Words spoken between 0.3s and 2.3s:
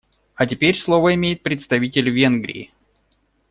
А теперь слово имеет представитель